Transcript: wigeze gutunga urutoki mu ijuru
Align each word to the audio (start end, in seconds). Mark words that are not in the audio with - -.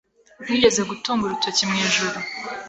wigeze 0.49 0.81
gutunga 0.89 1.23
urutoki 1.25 1.63
mu 1.69 1.75
ijuru 1.87 2.17